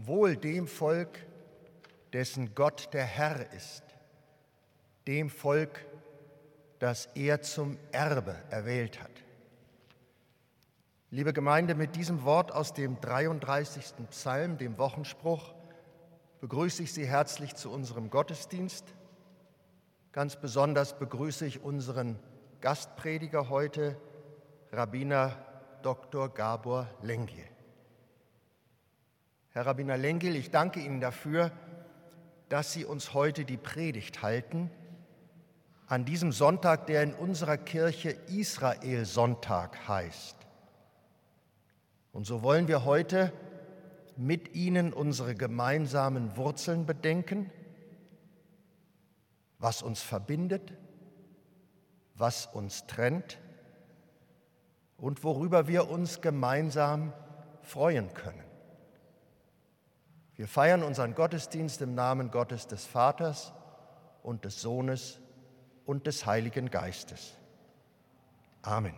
[0.00, 1.26] Wohl dem Volk,
[2.12, 3.82] dessen Gott der Herr ist,
[5.08, 5.84] dem Volk,
[6.78, 9.10] das er zum Erbe erwählt hat.
[11.10, 13.94] Liebe Gemeinde, mit diesem Wort aus dem 33.
[14.10, 15.52] Psalm, dem Wochenspruch,
[16.40, 18.84] begrüße ich Sie herzlich zu unserem Gottesdienst.
[20.12, 22.20] Ganz besonders begrüße ich unseren
[22.60, 23.96] Gastprediger heute,
[24.70, 25.36] Rabbiner
[25.82, 26.28] Dr.
[26.28, 27.47] Gabor Lengil.
[29.58, 31.50] Herr Rabbiner Lengil, ich danke Ihnen dafür,
[32.48, 34.70] dass Sie uns heute die Predigt halten,
[35.88, 40.36] an diesem Sonntag, der in unserer Kirche Israel-Sonntag heißt.
[42.12, 43.32] Und so wollen wir heute
[44.16, 47.50] mit Ihnen unsere gemeinsamen Wurzeln bedenken,
[49.58, 50.72] was uns verbindet,
[52.14, 53.40] was uns trennt
[54.98, 57.12] und worüber wir uns gemeinsam
[57.62, 58.47] freuen können.
[60.38, 63.52] Wir feiern unseren Gottesdienst im Namen Gottes des Vaters
[64.22, 65.18] und des Sohnes
[65.84, 67.34] und des Heiligen Geistes.
[68.62, 68.94] Amen.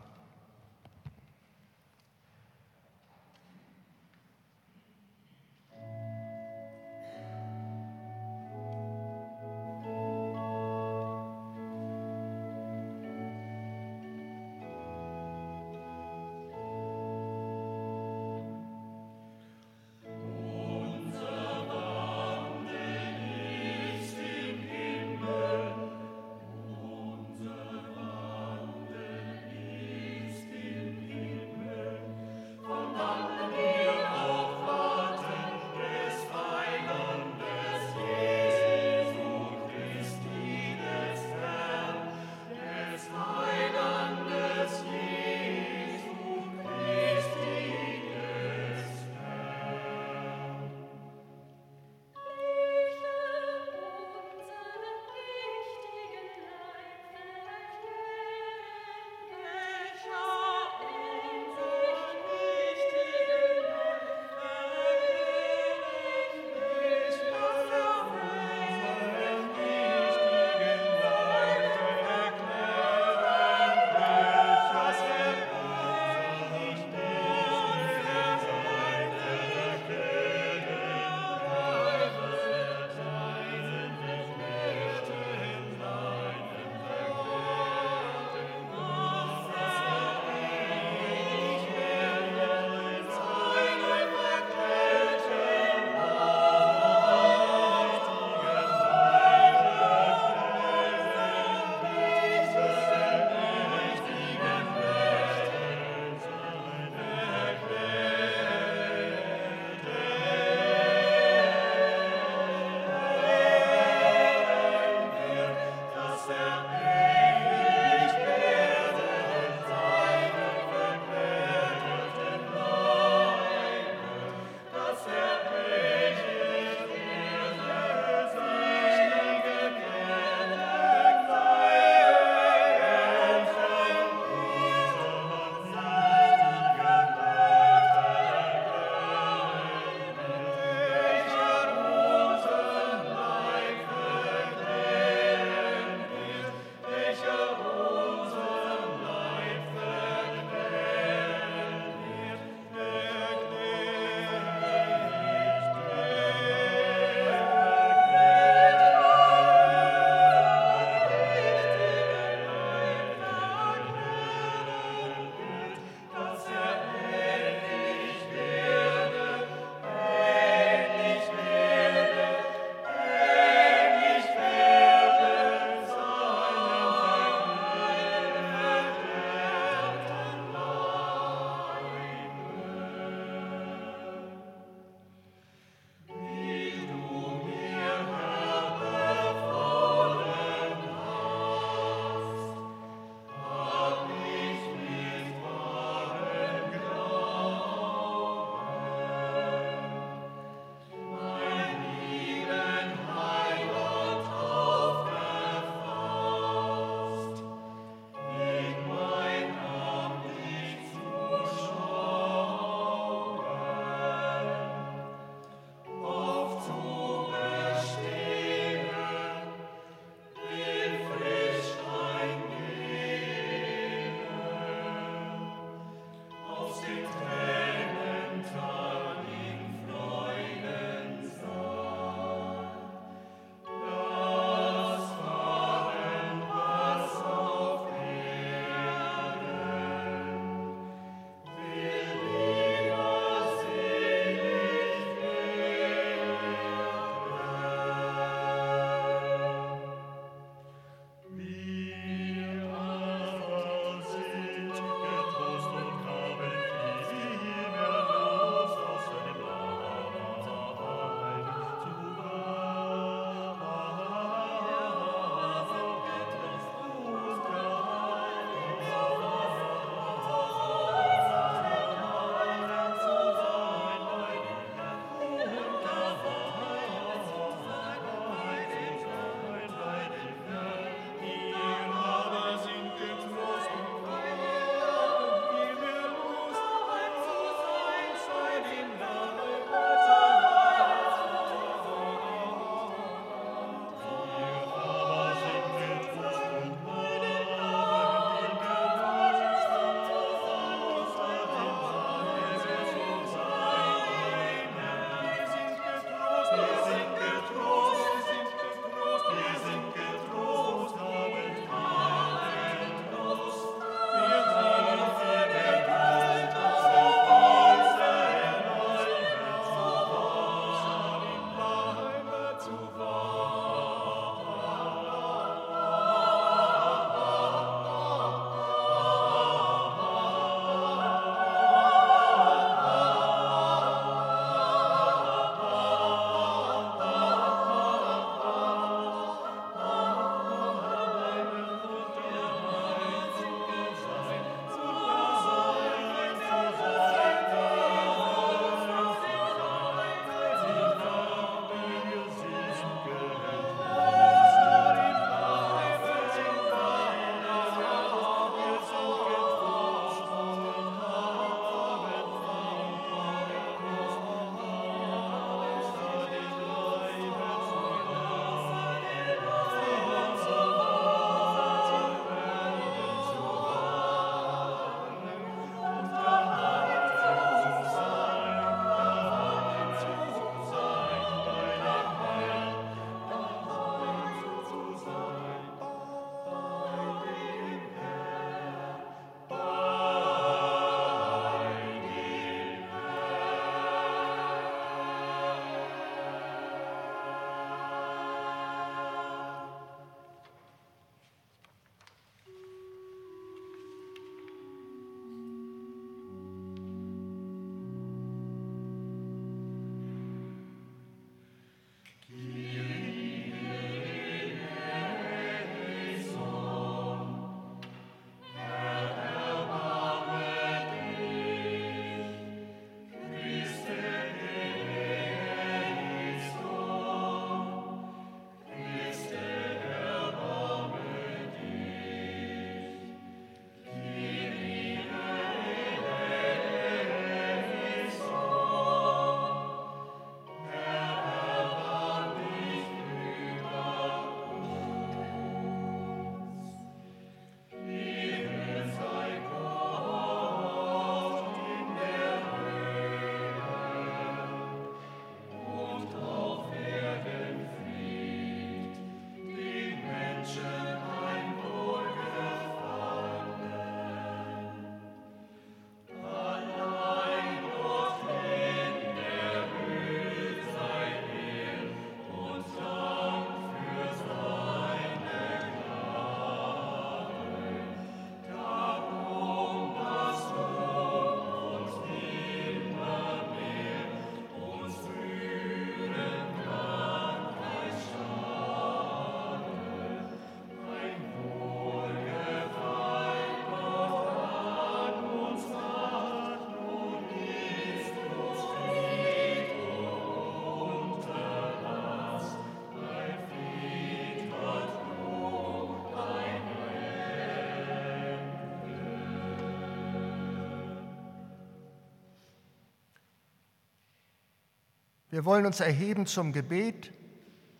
[515.31, 517.13] Wir wollen uns erheben zum Gebet,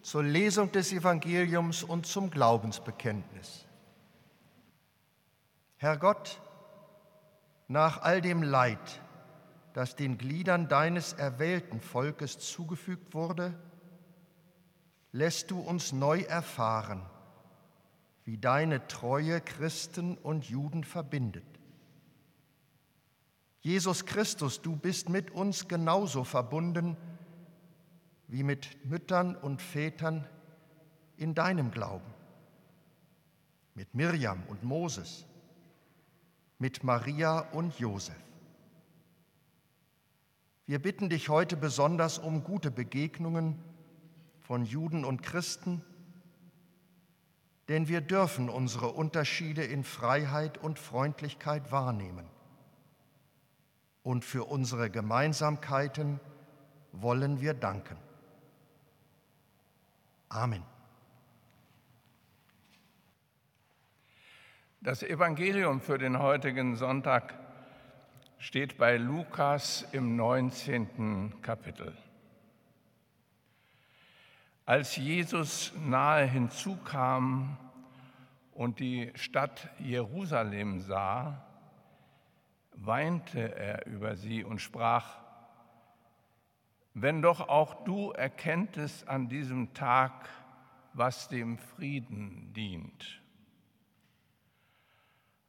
[0.03, 3.67] zur Lesung des Evangeliums und zum Glaubensbekenntnis.
[5.77, 6.41] Herr Gott,
[7.67, 9.01] nach all dem Leid,
[9.73, 13.53] das den Gliedern deines erwählten Volkes zugefügt wurde,
[15.13, 17.03] lässt du uns neu erfahren,
[18.25, 21.45] wie deine Treue Christen und Juden verbindet.
[23.61, 26.97] Jesus Christus, du bist mit uns genauso verbunden
[28.31, 30.25] wie mit Müttern und Vätern
[31.17, 32.15] in deinem Glauben,
[33.75, 35.27] mit Mirjam und Moses,
[36.59, 38.15] mit Maria und Josef.
[40.67, 43.59] Wir bitten dich heute besonders um gute Begegnungen
[44.39, 45.83] von Juden und Christen,
[47.69, 52.29] denn wir dürfen unsere Unterschiede in Freiheit und Freundlichkeit wahrnehmen.
[54.05, 56.21] Und für unsere Gemeinsamkeiten
[56.93, 57.97] wollen wir danken.
[60.33, 60.63] Amen.
[64.81, 67.35] Das Evangelium für den heutigen Sonntag
[68.39, 71.43] steht bei Lukas im 19.
[71.43, 71.97] Kapitel.
[74.65, 77.59] Als Jesus nahe hinzukam
[78.53, 81.45] und die Stadt Jerusalem sah,
[82.77, 85.30] weinte er über sie und sprach,
[87.03, 90.29] wenn doch auch du erkenntest an diesem Tag,
[90.93, 93.23] was dem Frieden dient.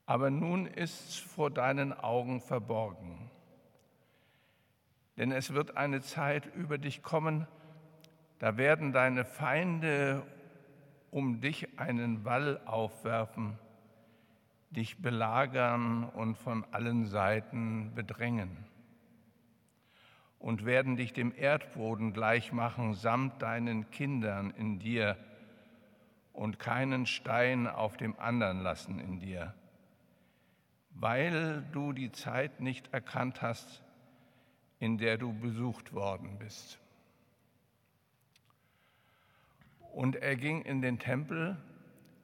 [0.05, 3.29] Aber nun ist's vor deinen Augen verborgen.
[5.17, 7.47] Denn es wird eine Zeit über dich kommen,
[8.39, 10.23] da werden deine Feinde
[11.11, 13.59] um dich einen Wall aufwerfen,
[14.69, 18.70] dich belagern und von allen Seiten bedrängen
[20.41, 25.15] und werden dich dem Erdboden gleichmachen samt deinen Kindern in dir
[26.33, 29.53] und keinen Stein auf dem anderen lassen in dir,
[30.91, 33.83] weil du die Zeit nicht erkannt hast,
[34.79, 36.79] in der du besucht worden bist.
[39.93, 41.55] Und er ging in den Tempel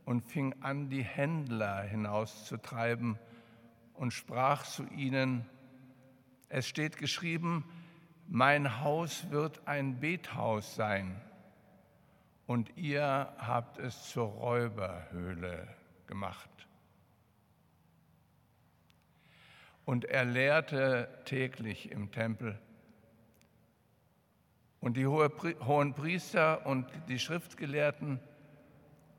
[0.06, 3.20] und fing an, die Händler hinauszutreiben
[3.94, 5.46] und sprach zu ihnen,
[6.50, 7.66] es steht geschrieben,
[8.28, 11.20] mein Haus wird ein Bethaus sein
[12.46, 15.68] und ihr habt es zur Räuberhöhle
[16.08, 16.50] gemacht.
[19.86, 22.60] Und er lehrte täglich im Tempel.
[24.82, 28.20] Und die hohen Priester und die Schriftgelehrten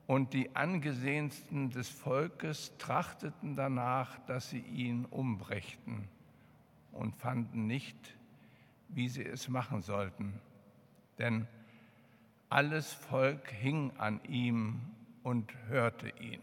[0.06, 6.08] und die angesehensten des Volkes trachteten danach, dass sie ihn umbrächten
[6.92, 8.17] und fanden nicht,
[8.88, 10.40] wie sie es machen sollten.
[11.18, 11.46] Denn
[12.48, 14.80] alles Volk hing an ihm
[15.22, 16.40] und hörte ihn.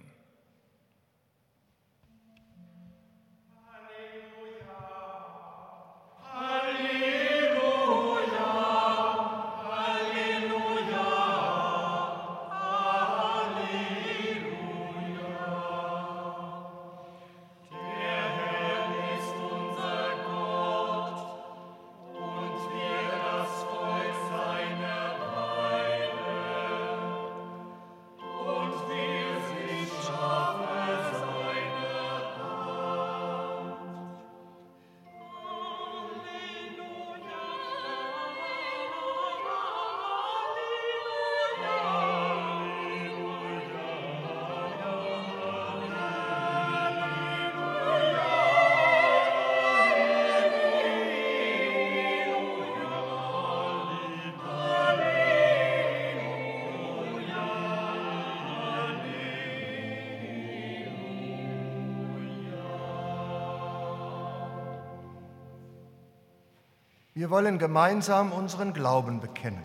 [67.18, 69.64] Wir wollen gemeinsam unseren Glauben bekennen.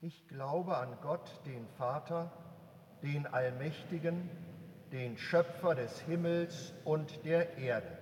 [0.00, 2.32] Ich glaube an Gott, den Vater,
[3.02, 4.30] den Allmächtigen,
[4.92, 7.98] den Schöpfer des Himmels und der Erde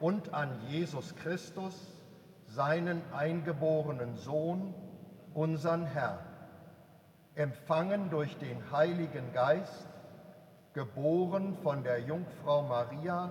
[0.00, 1.76] und an Jesus Christus,
[2.48, 4.74] seinen eingeborenen Sohn,
[5.32, 6.18] unseren Herrn,
[7.36, 9.86] empfangen durch den Heiligen Geist,
[10.72, 13.30] geboren von der Jungfrau Maria,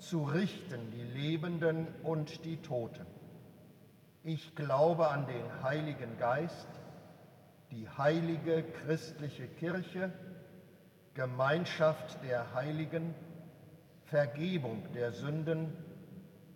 [0.00, 3.06] zu richten die Lebenden und die Toten.
[4.22, 6.68] Ich glaube an den Heiligen Geist,
[7.70, 10.12] die heilige christliche Kirche,
[11.14, 13.14] Gemeinschaft der Heiligen,
[14.04, 15.72] Vergebung der Sünden,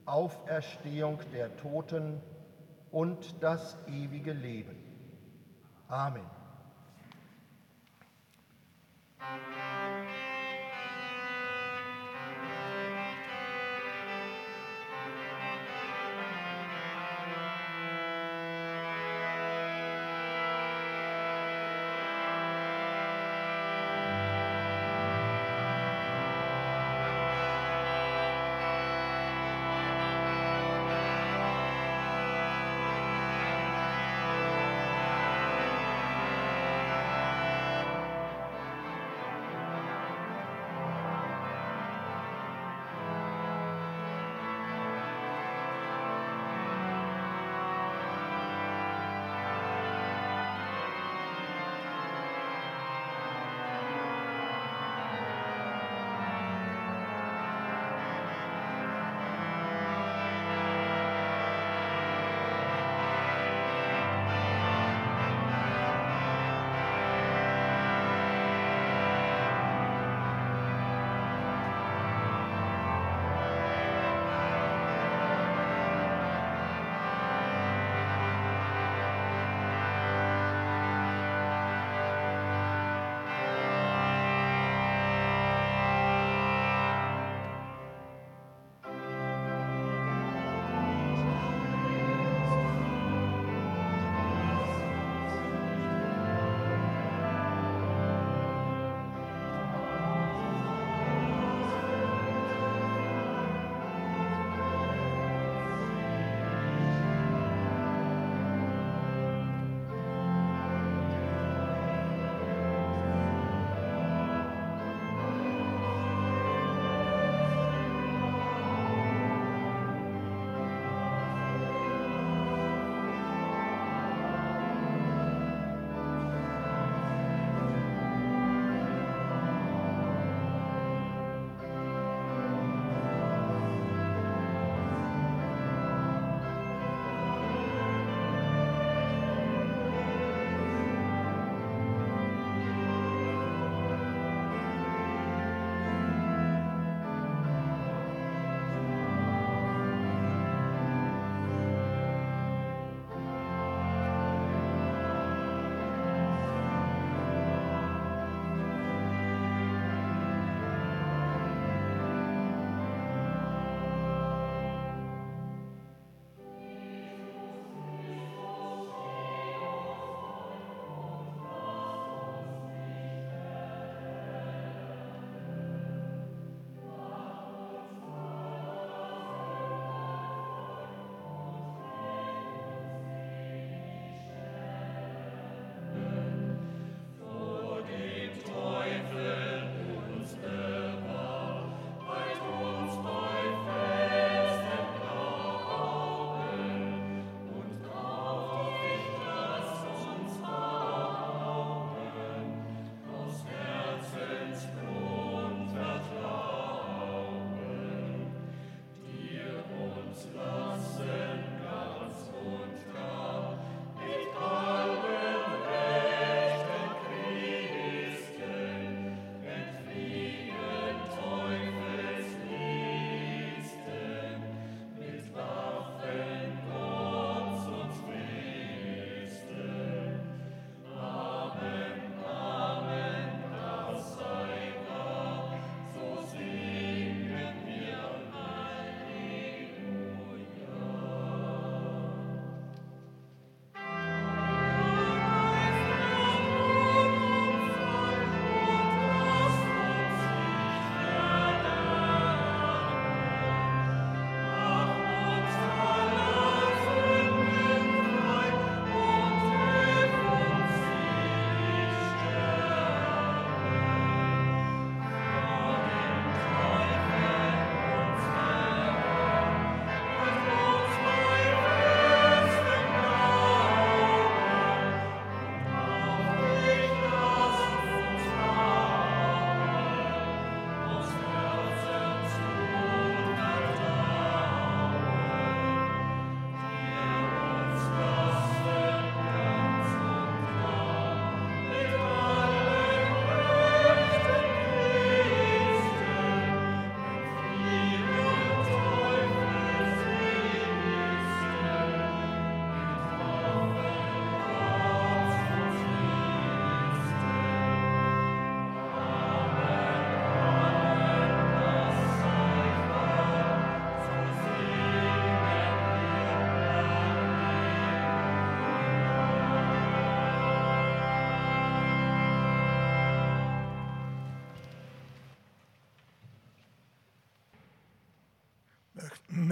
[0.06, 2.20] Auferstehung der Toten
[2.90, 4.76] und das ewige Leben.
[5.88, 6.26] Amen.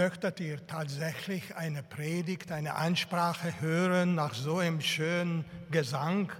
[0.05, 6.33] Möchtet ihr tatsächlich eine Predigt, eine Ansprache hören nach so einem schönen Gesang?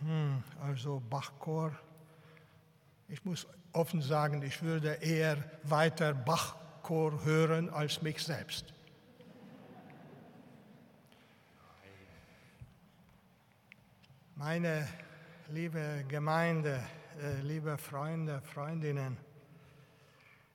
[0.00, 1.78] Hm, also Bachchor.
[3.08, 8.72] Ich muss offen sagen, ich würde eher weiter Bachchor hören als mich selbst.
[14.34, 14.88] Meine
[15.50, 16.82] liebe Gemeinde,
[17.20, 19.18] äh, liebe Freunde, Freundinnen,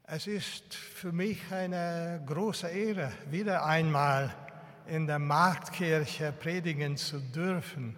[0.07, 4.31] es ist für mich eine große Ehre, wieder einmal
[4.85, 7.95] in der Marktkirche predigen zu dürfen.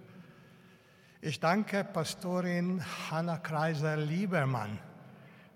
[1.19, 4.79] Ich danke Pastorin Hanna Kreiser-Liebermann,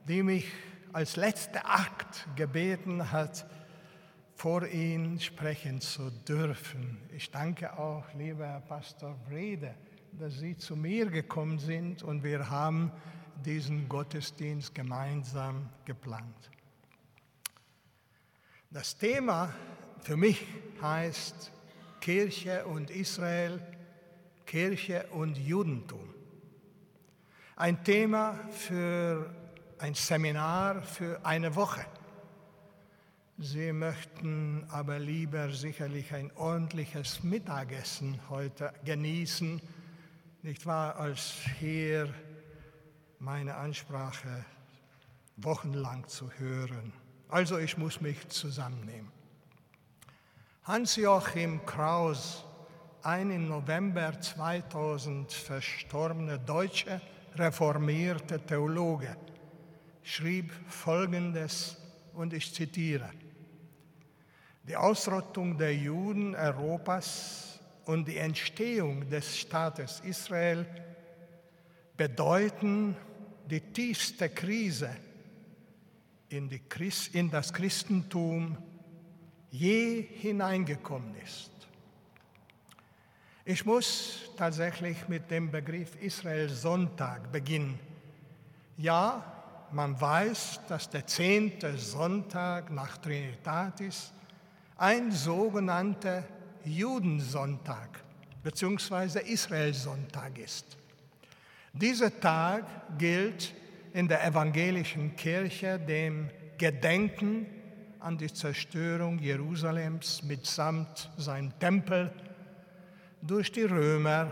[0.10, 0.52] die mich
[0.92, 3.46] als letzter Akt gebeten hat,
[4.36, 6.98] vor Ihnen sprechen zu dürfen.
[7.16, 9.74] Ich danke auch, lieber Pastor Brede,
[10.12, 12.92] dass Sie zu mir gekommen sind und wir haben
[13.46, 16.50] diesen Gottesdienst gemeinsam geplant.
[18.70, 19.54] Das Thema
[20.02, 20.46] für mich
[20.82, 21.52] heißt
[22.00, 23.62] Kirche und Israel,
[24.46, 26.14] Kirche und Judentum.
[27.56, 29.34] Ein Thema für
[29.78, 31.86] ein Seminar für eine Woche.
[33.38, 39.62] Sie möchten aber lieber sicherlich ein ordentliches Mittagessen heute genießen
[40.44, 42.12] nicht wahr, als hier
[43.22, 44.46] meine Ansprache
[45.38, 46.92] wochenlang zu hören.
[47.30, 49.12] Also ich muss mich zusammennehmen.
[50.64, 52.44] Hans-Joachim Kraus,
[53.04, 57.00] ein im November 2000 verstorbener deutscher
[57.36, 59.16] reformierter Theologe,
[60.02, 61.78] schrieb Folgendes,
[62.14, 63.10] und ich zitiere,
[64.64, 70.66] die Ausrottung der Juden Europas und die Entstehung des Staates Israel
[71.96, 72.98] bedeuten
[73.52, 74.90] die tiefste Krise
[76.30, 78.58] in, die Christ, in das Christentum
[79.50, 81.52] je hineingekommen ist.
[83.44, 87.78] Ich muss tatsächlich mit dem Begriff Israel Sonntag beginnen.
[88.78, 94.14] Ja, man weiß, dass der zehnte Sonntag nach Trinitatis
[94.78, 96.24] ein sogenannter
[96.64, 98.02] Judensonntag
[98.44, 99.20] bzw.
[99.20, 100.78] Israelsonntag ist.
[101.74, 102.66] Dieser Tag
[102.98, 103.54] gilt
[103.94, 107.46] in der evangelischen Kirche dem Gedenken
[108.00, 112.12] an die Zerstörung Jerusalems mitsamt seinem Tempel
[113.22, 114.32] durch die Römer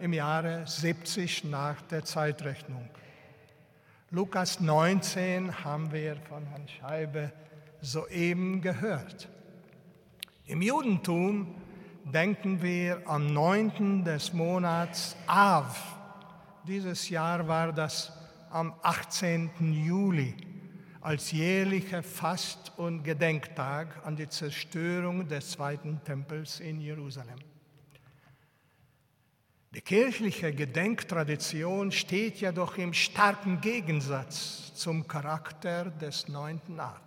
[0.00, 2.88] im Jahre 70 nach der Zeitrechnung.
[4.10, 7.30] Lukas 19 haben wir von Herrn Scheibe
[7.80, 9.28] soeben gehört.
[10.46, 11.54] Im Judentum
[12.04, 14.04] denken wir am 9.
[14.04, 15.99] des Monats Av.
[16.70, 18.12] Dieses Jahr war das
[18.48, 19.50] am 18.
[19.72, 20.36] Juli
[21.00, 27.40] als jährlicher Fast- und Gedenktag an die Zerstörung des zweiten Tempels in Jerusalem.
[29.74, 36.78] Die kirchliche Gedenktradition steht jedoch im starken Gegensatz zum Charakter des 9.
[36.78, 37.00] Av.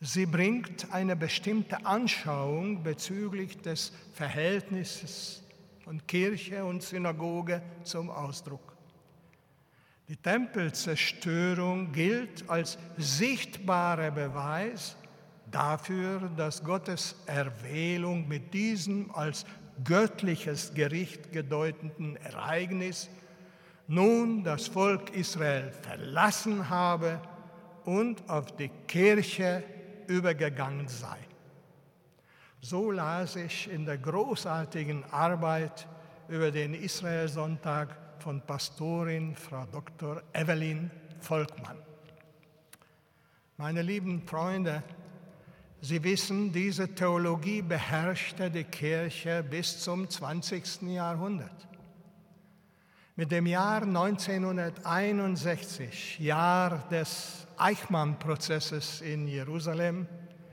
[0.00, 5.44] Sie bringt eine bestimmte Anschauung bezüglich des Verhältnisses
[5.88, 8.76] von Kirche und Synagoge zum Ausdruck.
[10.06, 14.98] Die Tempelzerstörung gilt als sichtbarer Beweis
[15.50, 19.46] dafür, dass Gottes Erwählung mit diesem als
[19.82, 23.08] göttliches Gericht gedeuteten Ereignis
[23.86, 27.18] nun das Volk Israel verlassen habe
[27.86, 29.64] und auf die Kirche
[30.06, 31.27] übergegangen sei.
[32.60, 35.86] So las ich in der großartigen Arbeit
[36.28, 40.20] über den Israelsonntag von Pastorin Frau Dr.
[40.32, 40.90] Evelyn
[41.20, 41.76] Volkmann.
[43.56, 44.82] Meine lieben Freunde,
[45.80, 50.82] Sie wissen, diese Theologie beherrschte die Kirche bis zum 20.
[50.82, 51.68] Jahrhundert.
[53.14, 60.08] Mit dem Jahr 1961, Jahr des Eichmann-Prozesses in Jerusalem.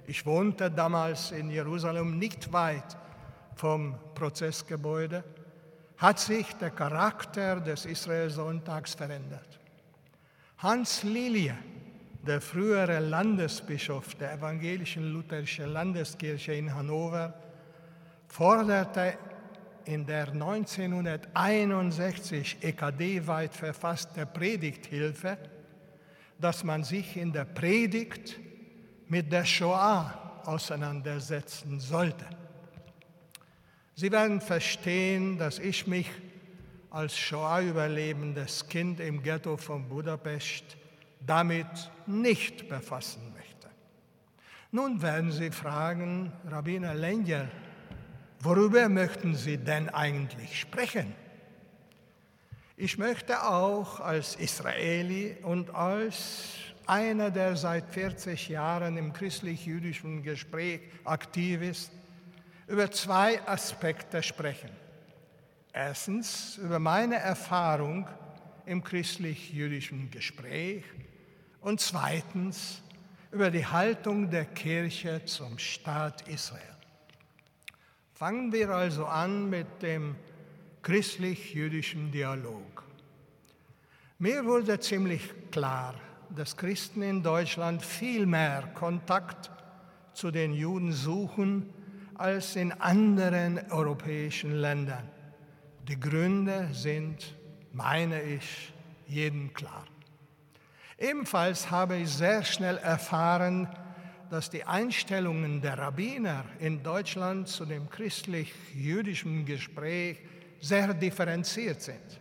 [0.08, 2.96] Ich wohnte damals in Jerusalem nicht weit
[3.56, 5.26] vom Prozessgebäude.
[5.98, 9.60] Hat sich der Charakter des Israelsonntags verändert.
[10.58, 11.58] Hans Lilie,
[12.26, 17.34] der frühere Landesbischof der evangelischen lutherischen Landeskirche in Hannover,
[18.28, 19.18] forderte
[19.86, 25.38] in der 1961 EKD-weit verfasste Predigthilfe
[26.40, 28.40] dass man sich in der Predigt
[29.08, 32.26] mit der Shoah auseinandersetzen sollte.
[33.96, 36.10] Sie werden verstehen, dass ich mich
[36.90, 40.64] als Shoah-überlebendes Kind im Ghetto von Budapest
[41.26, 41.68] damit
[42.06, 43.70] nicht befassen möchte.
[44.72, 47.50] Nun werden Sie fragen, Rabbiner Lenjer,
[48.40, 51.16] worüber möchten Sie denn eigentlich sprechen?
[52.78, 56.56] Ich möchte auch als Israeli und als
[56.88, 61.92] einer, der seit 40 Jahren im christlich-jüdischen Gespräch aktiv ist,
[62.68, 64.70] über zwei Aspekte sprechen.
[65.74, 68.08] Erstens über meine Erfahrung
[68.66, 70.84] im christlich-jüdischen Gespräch
[71.62, 72.82] und zweitens
[73.32, 76.62] über die Haltung der Kirche zum Staat Israel.
[78.14, 80.16] Fangen wir also an mit dem
[80.82, 82.84] christlich-jüdischen Dialog.
[84.18, 85.96] Mir wurde ziemlich klar,
[86.36, 89.52] dass Christen in Deutschland viel mehr Kontakt
[90.14, 91.70] zu den Juden suchen
[92.16, 95.10] als in anderen europäischen Ländern.
[95.88, 97.36] Die Gründe sind,
[97.74, 98.74] meine ich,
[99.08, 99.86] jedem klar.
[100.98, 103.68] Ebenfalls habe ich sehr schnell erfahren,
[104.30, 110.18] dass die Einstellungen der Rabbiner in Deutschland zu dem christlich-jüdischen Gespräch
[110.62, 112.20] sehr differenziert sind.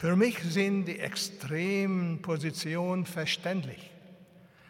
[0.00, 3.90] Für mich sind die extremen Positionen verständlich.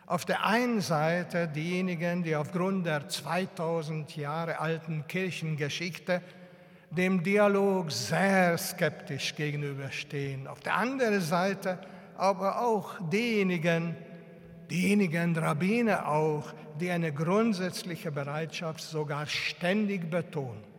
[0.06, 6.20] Auf der einen Seite diejenigen, die aufgrund der 2000 Jahre alten Kirchengeschichte
[6.90, 10.48] dem Dialog sehr skeptisch gegenüberstehen.
[10.48, 11.78] Auf der anderen Seite
[12.16, 13.94] aber auch diejenigen,
[14.68, 20.69] diejenigen Rabbiner auch, die eine grundsätzliche Bereitschaft sogar ständig betonen.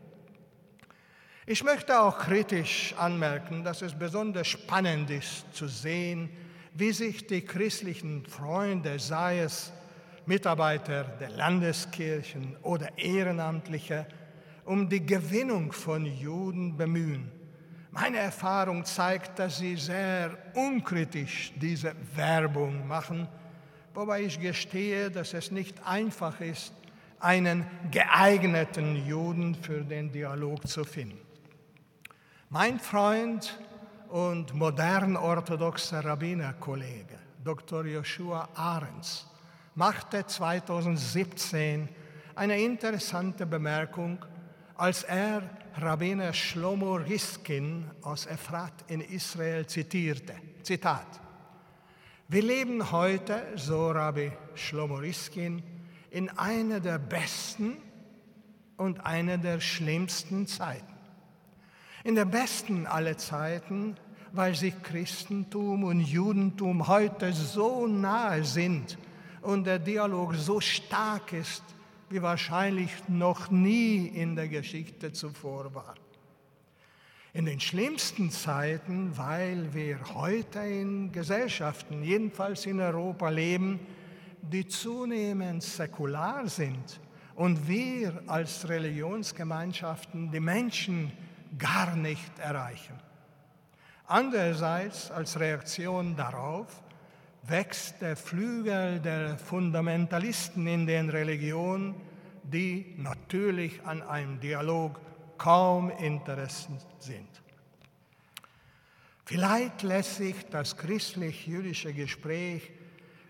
[1.47, 6.29] Ich möchte auch kritisch anmerken, dass es besonders spannend ist zu sehen,
[6.75, 9.73] wie sich die christlichen Freunde, sei es
[10.27, 14.05] Mitarbeiter der Landeskirchen oder Ehrenamtliche,
[14.65, 17.31] um die Gewinnung von Juden bemühen.
[17.89, 23.27] Meine Erfahrung zeigt, dass sie sehr unkritisch diese Werbung machen,
[23.95, 26.71] wobei ich gestehe, dass es nicht einfach ist,
[27.19, 31.30] einen geeigneten Juden für den Dialog zu finden.
[32.53, 33.57] Mein Freund
[34.09, 37.85] und modern orthodoxer Rabbinerkollege Dr.
[37.85, 39.25] Joshua Ahrens
[39.73, 41.87] machte 2017
[42.35, 44.25] eine interessante Bemerkung,
[44.75, 45.43] als er
[45.77, 50.33] Rabbiner Shlomo Riskin aus Ephrat in Israel zitierte.
[50.61, 51.21] Zitat.
[52.27, 55.63] Wir leben heute, so Rabbi Shlomo Riskin,
[56.09, 57.77] in einer der besten
[58.75, 60.90] und einer der schlimmsten Zeiten.
[62.03, 63.95] In der besten aller Zeiten,
[64.31, 68.97] weil sich Christentum und Judentum heute so nahe sind
[69.41, 71.63] und der Dialog so stark ist,
[72.09, 75.95] wie wahrscheinlich noch nie in der Geschichte zuvor war.
[77.33, 83.79] In den schlimmsten Zeiten, weil wir heute in Gesellschaften, jedenfalls in Europa, leben,
[84.41, 86.99] die zunehmend säkular sind
[87.35, 91.11] und wir als Religionsgemeinschaften die Menschen
[91.57, 92.99] gar nicht erreichen.
[94.07, 96.83] Andererseits, als Reaktion darauf,
[97.43, 101.95] wächst der Flügel der Fundamentalisten in den Religionen,
[102.43, 104.99] die natürlich an einem Dialog
[105.37, 107.29] kaum interessiert sind.
[109.25, 112.69] Vielleicht lässt sich das christlich-jüdische Gespräch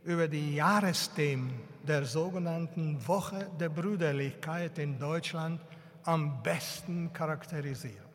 [0.04, 1.54] über die Jahresthemen
[1.88, 5.62] der sogenannten Woche der Brüderlichkeit in Deutschland
[6.04, 8.11] am besten charakterisieren.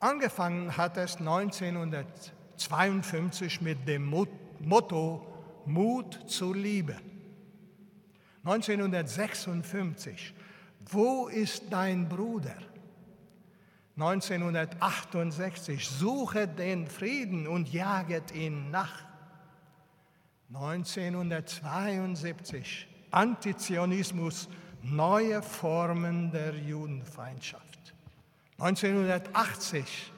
[0.00, 4.12] Angefangen hat es 1952 mit dem
[4.60, 5.26] Motto
[5.66, 6.96] Mut zur Liebe.
[8.44, 10.34] 1956,
[10.90, 12.56] wo ist dein Bruder?
[13.96, 19.04] 1968, suche den Frieden und jaget ihn nach.
[20.54, 24.48] 1972, Antizionismus,
[24.82, 27.69] neue Formen der Judenfeindschaft.
[28.60, 30.12] 1980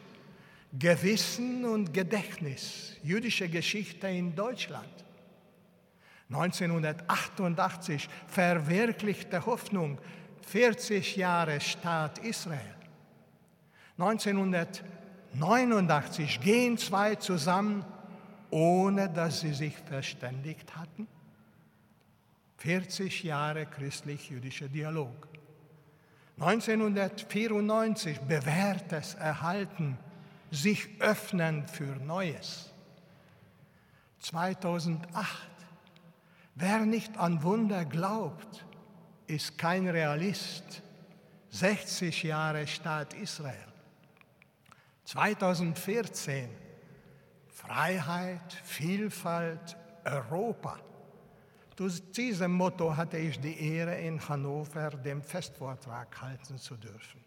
[0.77, 4.89] Gewissen und Gedächtnis, jüdische Geschichte in Deutschland.
[6.29, 10.01] 1988 verwirklichte Hoffnung,
[10.47, 12.75] 40 Jahre Staat Israel.
[13.99, 17.85] 1989 gehen zwei zusammen,
[18.51, 21.07] ohne dass sie sich verständigt hatten.
[22.57, 25.32] 40 Jahre christlich-jüdischer Dialog.
[26.43, 29.97] 1994 bewährtes Erhalten,
[30.51, 32.73] sich öffnen für Neues.
[34.19, 35.07] 2008,
[36.57, 38.65] wer nicht an Wunder glaubt,
[39.29, 40.83] ist kein Realist.
[41.51, 43.67] 60 Jahre Staat Israel.
[45.05, 46.49] 2014,
[47.49, 50.79] Freiheit, Vielfalt, Europa.
[51.77, 57.25] Zu diesem Motto hatte ich die Ehre, in Hannover den Festvortrag halten zu dürfen.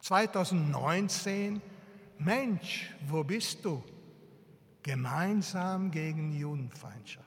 [0.00, 1.62] 2019,
[2.18, 3.82] Mensch, wo bist du?
[4.82, 7.26] Gemeinsam gegen Judenfeindschaft.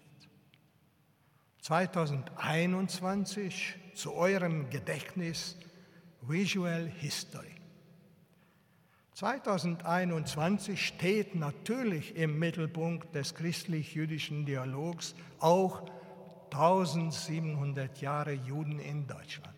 [1.61, 5.57] 2021 zu eurem Gedächtnis
[6.21, 7.55] Visual History.
[9.13, 15.83] 2021 steht natürlich im Mittelpunkt des christlich-jüdischen Dialogs auch
[16.53, 19.55] 1700 Jahre Juden in Deutschland.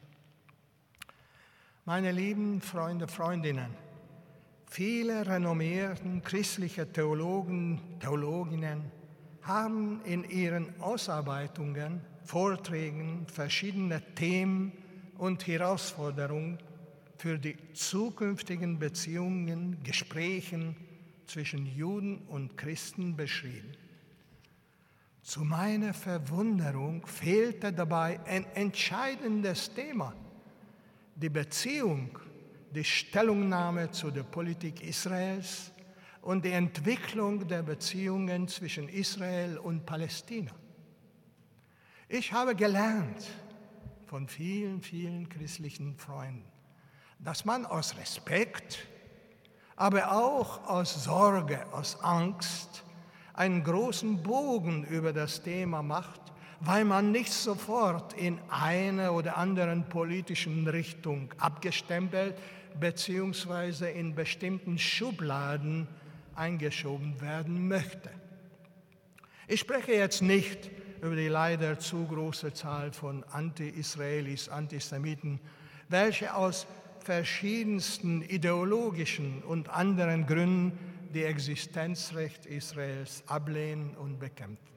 [1.84, 3.70] Meine lieben Freunde, Freundinnen,
[4.66, 8.92] viele renommierte christliche Theologen, Theologinnen
[9.42, 14.72] haben in ihren Ausarbeitungen, Vorträgen verschiedene Themen
[15.18, 16.58] und Herausforderungen
[17.18, 20.76] für die zukünftigen Beziehungen, Gesprächen
[21.28, 23.72] zwischen Juden und Christen beschrieben.
[25.26, 30.14] Zu meiner Verwunderung fehlte dabei ein entscheidendes Thema,
[31.16, 32.20] die Beziehung,
[32.70, 35.72] die Stellungnahme zu der Politik Israels
[36.22, 40.52] und die Entwicklung der Beziehungen zwischen Israel und Palästina.
[42.08, 43.26] Ich habe gelernt
[44.06, 46.46] von vielen, vielen christlichen Freunden,
[47.18, 48.86] dass man aus Respekt,
[49.76, 52.85] aber auch aus Sorge, aus Angst
[53.36, 56.22] einen großen Bogen über das Thema macht,
[56.62, 62.36] weil man nicht sofort in eine oder anderen politischen Richtung abgestempelt
[62.80, 63.92] bzw.
[63.92, 65.88] in bestimmten Schubladen
[66.36, 68.10] eingeschoben werden möchte.
[69.48, 70.72] Ich spreche jetzt nicht
[71.02, 75.40] über die leider zu große Zahl von Anti-Israelis, Antisemiten,
[75.88, 76.66] welche aus
[77.00, 84.76] verschiedensten ideologischen und anderen Gründen die Existenzrecht Israels ablehnen und bekämpfen.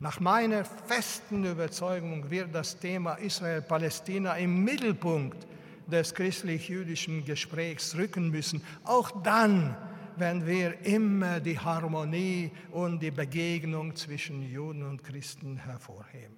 [0.00, 5.46] Nach meiner festen Überzeugung wird das Thema Israel-Palästina im Mittelpunkt
[5.86, 9.76] des christlich-jüdischen Gesprächs rücken müssen, auch dann,
[10.16, 16.36] wenn wir immer die Harmonie und die Begegnung zwischen Juden und Christen hervorheben.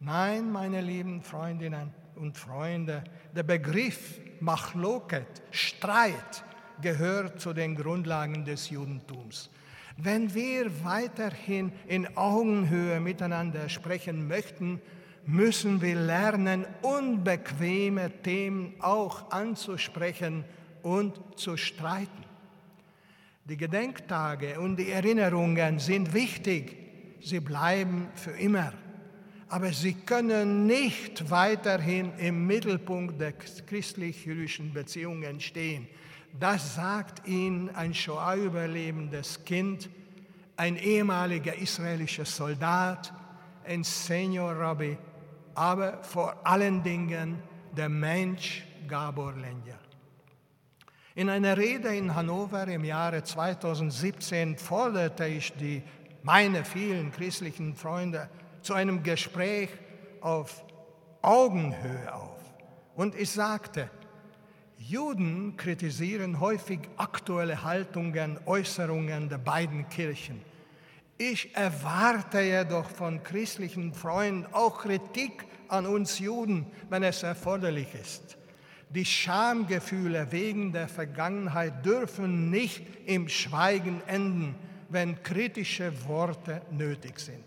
[0.00, 3.02] Nein, meine lieben Freundinnen und Freunde,
[3.34, 6.44] der Begriff Machloket, Streit,
[6.82, 9.50] gehört zu den Grundlagen des Judentums.
[9.96, 14.80] Wenn wir weiterhin in Augenhöhe miteinander sprechen möchten,
[15.26, 20.44] müssen wir lernen, unbequeme Themen auch anzusprechen
[20.82, 22.24] und zu streiten.
[23.44, 26.76] Die Gedenktage und die Erinnerungen sind wichtig,
[27.20, 28.72] sie bleiben für immer,
[29.48, 35.88] aber sie können nicht weiterhin im Mittelpunkt der christlich-jüdischen Beziehungen stehen.
[36.32, 39.88] Das sagt ihnen ein Shoah-überlebendes Kind,
[40.56, 43.12] ein ehemaliger israelischer Soldat,
[43.64, 44.96] ein Senior-Rabbi,
[45.54, 47.42] aber vor allen Dingen
[47.76, 49.78] der Mensch Gabor Lenja.
[51.14, 55.82] In einer Rede in Hannover im Jahre 2017 forderte ich die,
[56.22, 58.28] meine vielen christlichen Freunde
[58.62, 59.70] zu einem Gespräch
[60.20, 60.62] auf
[61.22, 62.40] Augenhöhe auf.
[62.94, 63.90] Und ich sagte,
[64.88, 70.40] Juden kritisieren häufig aktuelle Haltungen, Äußerungen der beiden Kirchen.
[71.18, 78.38] Ich erwarte jedoch von christlichen Freunden auch Kritik an uns Juden, wenn es erforderlich ist.
[78.88, 84.54] Die Schamgefühle wegen der Vergangenheit dürfen nicht im Schweigen enden,
[84.88, 87.44] wenn kritische Worte nötig sind.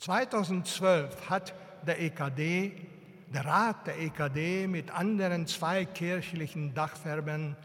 [0.00, 1.54] 2012 hat
[1.86, 2.72] der EKD,
[3.32, 7.56] der Rat der EKD mit anderen zwei kirchlichen Dachverbänden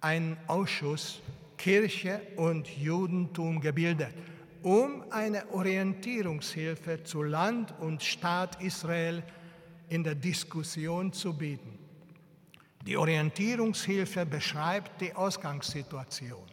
[0.00, 1.20] einen Ausschuss
[1.56, 4.14] Kirche und Judentum gebildet,
[4.62, 9.22] um eine Orientierungshilfe zu Land und Staat Israel
[9.88, 11.78] in der Diskussion zu bieten.
[12.84, 16.46] Die Orientierungshilfe beschreibt die Ausgangssituation.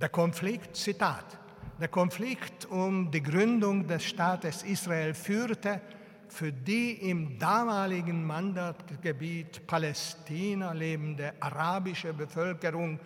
[0.00, 1.38] Der Konflikt, Zitat,
[1.80, 5.80] der Konflikt um die Gründung des Staates Israel führte
[6.32, 13.00] für die im damaligen Mandatgebiet Palästina lebende arabische Bevölkerung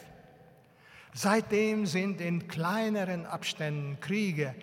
[1.13, 4.55] Seitdem sind in kleineren Abständen Kriege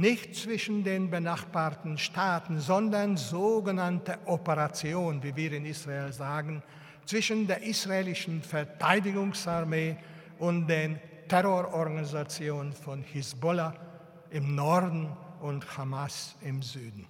[0.00, 6.62] nicht zwischen den benachbarten Staaten, sondern sogenannte Operationen, wie wir in Israel sagen,
[7.04, 9.96] zwischen der israelischen Verteidigungsarmee
[10.38, 10.98] und den
[11.28, 13.74] Terrororganisationen von Hisbollah
[14.30, 15.08] im Norden
[15.40, 17.06] und Hamas im Süden.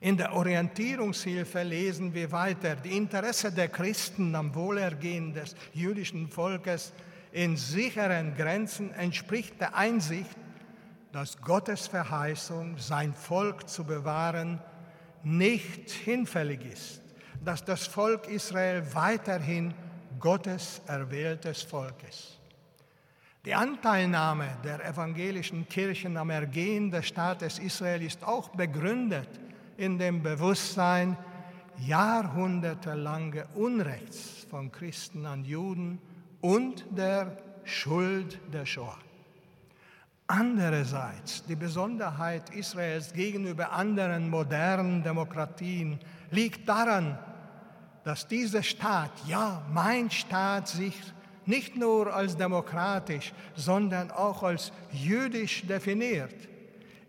[0.00, 6.92] In der Orientierungshilfe lesen wir weiter, die Interesse der Christen am Wohlergehen des jüdischen Volkes
[7.32, 10.36] in sicheren Grenzen entspricht der Einsicht,
[11.12, 14.60] dass Gottes Verheißung, sein Volk zu bewahren,
[15.22, 17.02] nicht hinfällig ist,
[17.44, 19.74] dass das Volk Israel weiterhin
[20.18, 22.38] Gottes erwähltes Volk ist.
[23.44, 29.28] Die Anteilnahme der evangelischen Kirchen am Ergehen des Staates Israel ist auch begründet
[29.78, 31.16] in dem Bewusstsein
[31.78, 35.98] jahrhundertelange Unrechts von Christen an Juden
[36.42, 38.98] und der Schuld der Shoah.
[40.32, 45.98] Andererseits, die Besonderheit Israels gegenüber anderen modernen Demokratien
[46.30, 47.18] liegt daran,
[48.04, 50.94] dass dieser Staat, ja, mein Staat, sich
[51.46, 56.36] nicht nur als demokratisch, sondern auch als jüdisch definiert.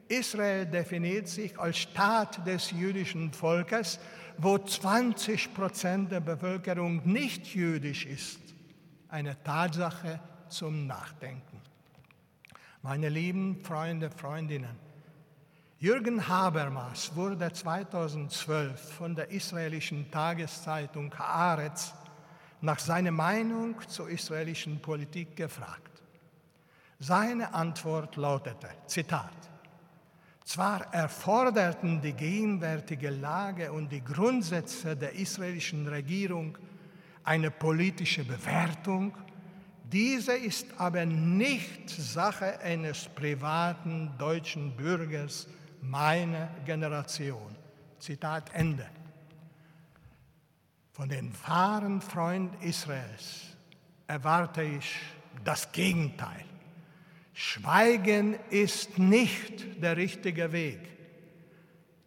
[0.08, 4.00] Israel definiert sich als Staat des jüdischen Volkes,
[4.40, 8.40] wo 20 Prozent der Bevölkerung nicht jüdisch ist.
[9.10, 10.20] Eine Tatsache
[10.50, 11.51] zum Nachdenken.
[12.84, 14.76] Meine lieben Freunde, Freundinnen,
[15.78, 21.94] Jürgen Habermas wurde 2012 von der israelischen Tageszeitung Haaretz
[22.62, 26.02] nach seiner Meinung zur israelischen Politik gefragt.
[26.98, 29.30] Seine Antwort lautete, Zitat,
[30.44, 36.58] zwar erforderten die gegenwärtige Lage und die Grundsätze der israelischen Regierung
[37.24, 39.14] eine politische Bewertung
[39.92, 45.48] diese ist aber nicht Sache eines privaten deutschen Bürgers
[45.82, 47.56] meiner Generation.
[48.00, 48.88] Zitat Ende.
[50.92, 53.56] Von den wahren Freunden Israels
[54.08, 55.00] erwarte ich
[55.44, 56.46] das Gegenteil.
[57.34, 60.80] Schweigen ist nicht der richtige Weg.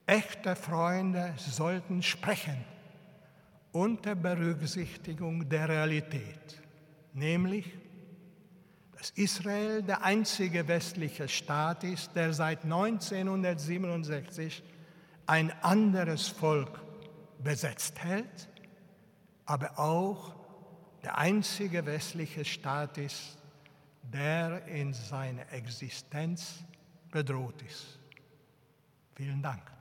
[0.07, 2.65] Echte Freunde sollten sprechen
[3.73, 6.64] unter Berücksichtigung der Realität
[7.15, 7.73] nämlich,
[8.97, 14.63] dass Israel der einzige westliche Staat ist, der seit 1967
[15.27, 16.81] ein anderes Volk
[17.43, 18.49] besetzt hält,
[19.47, 20.35] aber auch
[21.03, 23.37] der einzige westliche Staat ist,
[24.03, 26.65] der in seiner Existenz
[27.11, 27.99] bedroht ist.
[29.15, 29.74] Vielen Dank.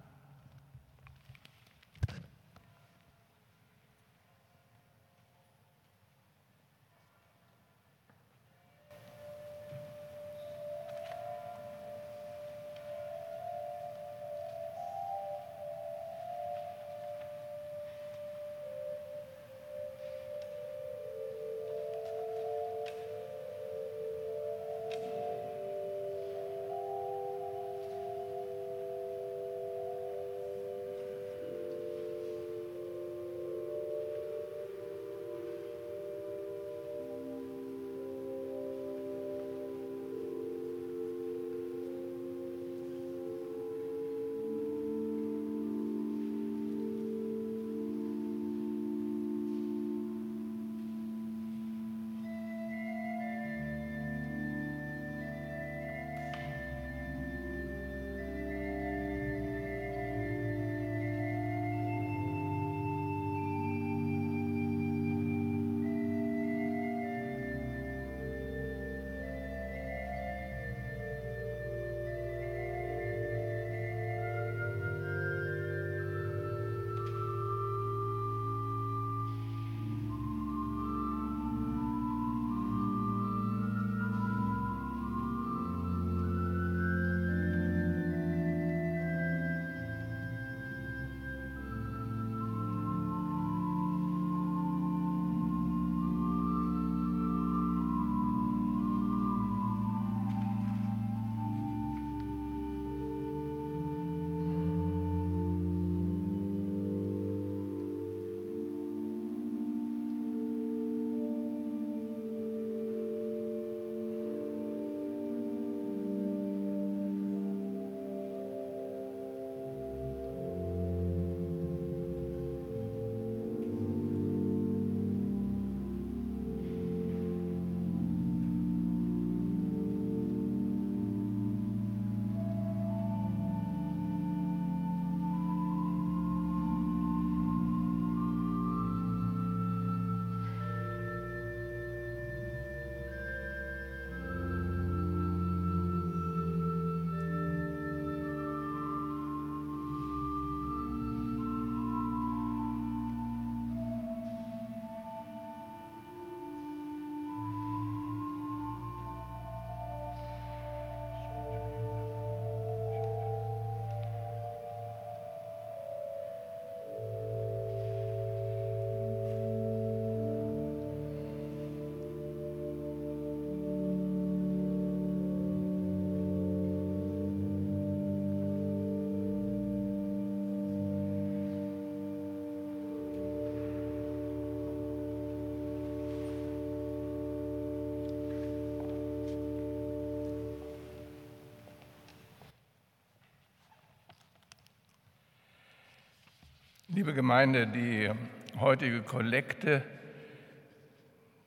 [196.95, 198.11] Liebe Gemeinde, die
[198.59, 199.81] heutige Kollekte,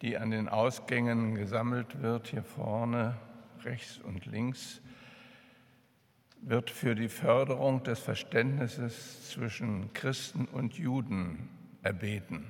[0.03, 3.16] die an den Ausgängen gesammelt wird, hier vorne,
[3.62, 4.80] rechts und links,
[6.40, 11.49] wird für die Förderung des Verständnisses zwischen Christen und Juden
[11.80, 12.44] erbeten.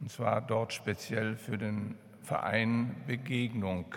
[0.00, 3.94] Und zwar dort speziell für den Verein Begegnung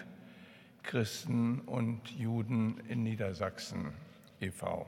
[0.84, 3.94] Christen und Juden in Niedersachsen
[4.42, 4.86] e.V.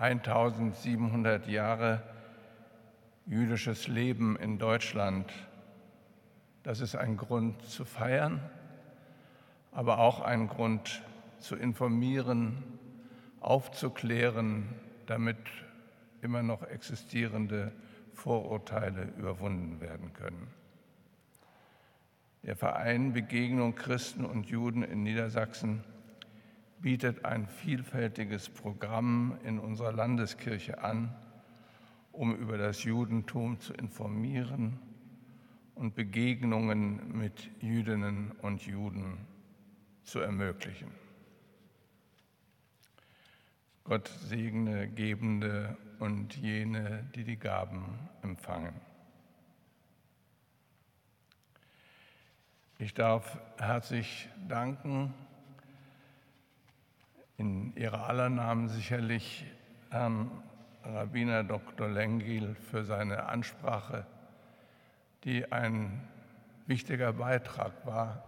[0.00, 2.02] 1700 Jahre
[3.26, 5.30] jüdisches Leben in Deutschland,
[6.62, 8.40] das ist ein Grund zu feiern,
[9.72, 11.02] aber auch ein Grund
[11.38, 12.62] zu informieren,
[13.40, 14.70] aufzuklären,
[15.04, 15.36] damit
[16.22, 17.70] immer noch existierende
[18.14, 20.48] Vorurteile überwunden werden können.
[22.42, 25.84] Der Verein Begegnung Christen und Juden in Niedersachsen
[26.80, 31.14] bietet ein vielfältiges Programm in unserer Landeskirche an,
[32.12, 34.78] um über das Judentum zu informieren
[35.74, 39.18] und Begegnungen mit Jüdinnen und Juden
[40.04, 40.90] zu ermöglichen.
[43.84, 48.74] Gott segne Gebende und jene, die die Gaben empfangen.
[52.78, 55.12] Ich darf herzlich danken
[57.40, 59.46] in ihrer aller Namen sicherlich
[59.88, 60.30] Herrn
[60.84, 61.88] Rabbiner Dr.
[61.88, 64.04] Lengil für seine Ansprache,
[65.24, 66.06] die ein
[66.66, 68.22] wichtiger Beitrag war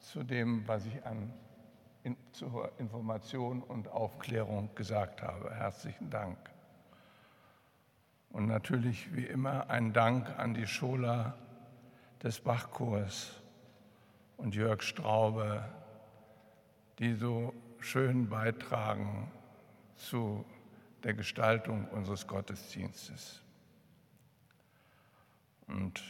[0.00, 1.32] zu dem, was ich an
[2.02, 5.54] in, zur Information und Aufklärung gesagt habe.
[5.54, 6.36] Herzlichen Dank.
[8.30, 11.34] Und natürlich wie immer ein Dank an die Schola
[12.20, 13.40] des Bachchors
[14.38, 15.64] und Jörg Straube,
[16.98, 17.54] die so
[17.84, 19.30] schön beitragen
[19.96, 20.44] zu
[21.02, 23.42] der Gestaltung unseres Gottesdienstes.
[25.66, 26.02] Und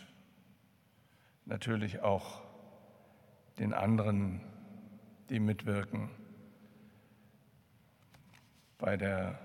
[1.45, 2.43] natürlich auch
[3.59, 4.41] den anderen,
[5.29, 6.11] die mitwirken
[8.79, 9.39] bei der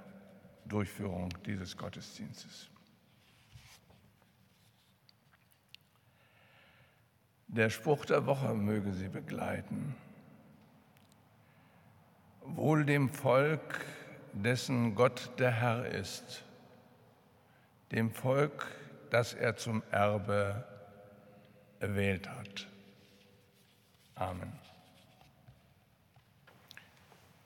[0.65, 2.69] Durchführung dieses Gottesdienstes.
[7.47, 9.95] Der Spruch der Woche möge Sie begleiten.
[12.41, 13.85] Wohl dem Volk,
[14.33, 16.43] dessen Gott der Herr ist,
[17.91, 18.67] dem Volk,
[19.09, 20.63] das er zum Erbe
[21.79, 22.67] erwählt hat.
[24.15, 24.51] Amen.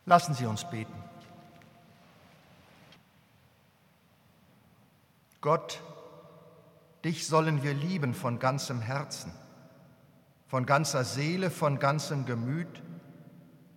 [0.05, 0.93] Lassen Sie uns beten.
[5.39, 5.81] Gott,
[7.03, 9.31] dich sollen wir lieben von ganzem Herzen,
[10.47, 12.81] von ganzer Seele, von ganzem Gemüt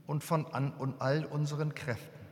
[0.06, 2.26] und von an und all unseren Kräften.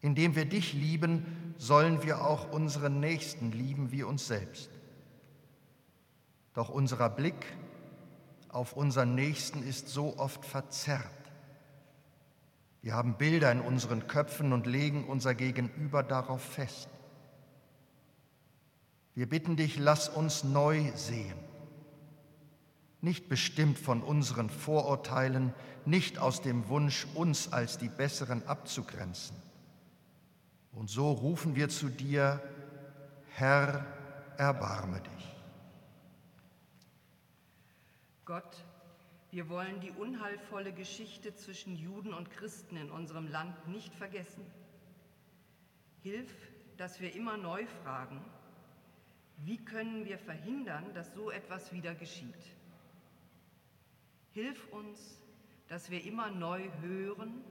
[0.00, 4.70] Indem wir dich lieben, sollen wir auch unseren Nächsten lieben wie uns selbst.
[6.52, 7.46] Doch unser Blick
[8.48, 11.10] auf unseren Nächsten ist so oft verzerrt.
[12.82, 16.88] Wir haben Bilder in unseren Köpfen und legen unser Gegenüber darauf fest.
[19.14, 21.43] Wir bitten dich, lass uns neu sehen
[23.04, 29.36] nicht bestimmt von unseren Vorurteilen, nicht aus dem Wunsch, uns als die Besseren abzugrenzen.
[30.72, 32.42] Und so rufen wir zu dir,
[33.28, 33.86] Herr,
[34.38, 35.36] erbarme dich.
[38.24, 38.64] Gott,
[39.30, 44.46] wir wollen die unheilvolle Geschichte zwischen Juden und Christen in unserem Land nicht vergessen.
[46.02, 46.32] Hilf,
[46.76, 48.24] dass wir immer neu fragen,
[49.38, 52.34] wie können wir verhindern, dass so etwas wieder geschieht?
[54.34, 55.22] Hilf uns,
[55.68, 57.44] dass wir immer neu hören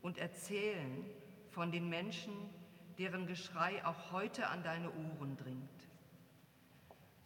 [0.00, 1.04] und erzählen
[1.50, 2.32] von den Menschen,
[2.98, 5.88] deren Geschrei auch heute an deine Ohren dringt.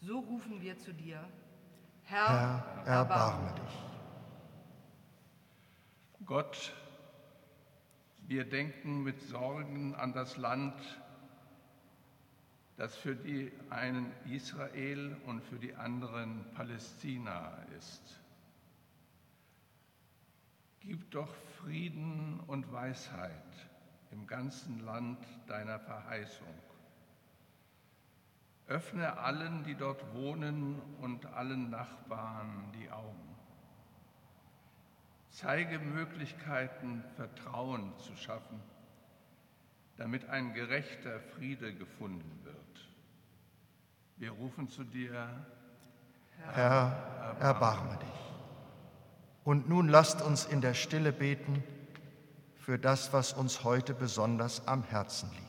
[0.00, 1.22] So rufen wir zu dir,
[2.04, 3.74] Herr, Herr erbarme dich.
[6.24, 6.72] Gott,
[8.26, 10.74] wir denken mit Sorgen an das Land,
[12.78, 18.18] das für die einen Israel und für die anderen Palästina ist.
[20.88, 23.68] Gib doch Frieden und Weisheit
[24.10, 26.54] im ganzen Land deiner Verheißung.
[28.68, 33.36] Öffne allen, die dort wohnen und allen Nachbarn die Augen.
[35.28, 38.58] Zeige Möglichkeiten, Vertrauen zu schaffen,
[39.98, 42.88] damit ein gerechter Friede gefunden wird.
[44.16, 45.28] Wir rufen zu dir,
[46.38, 48.27] Herr, Herr erbarme dich.
[49.48, 51.64] Und nun lasst uns in der Stille beten
[52.60, 55.47] für das, was uns heute besonders am Herzen liegt.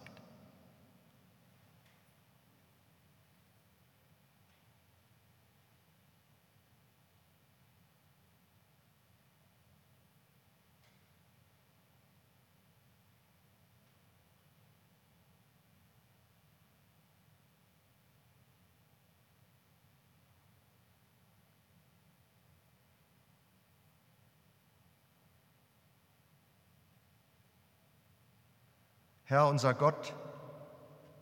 [29.30, 30.16] Herr unser Gott,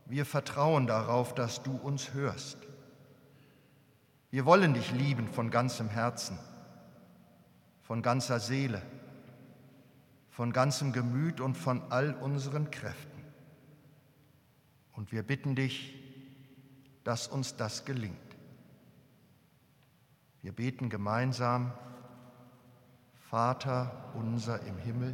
[0.06, 2.58] wir vertrauen darauf, dass du uns hörst.
[4.30, 6.40] Wir wollen dich lieben von ganzem Herzen,
[7.84, 8.82] von ganzer Seele,
[10.30, 13.22] von ganzem Gemüt und von all unseren Kräften.
[14.94, 15.94] Und wir bitten dich,
[17.04, 18.16] dass uns das gelingt.
[20.42, 21.74] Wir beten gemeinsam,
[23.30, 25.14] Vater unser im Himmel,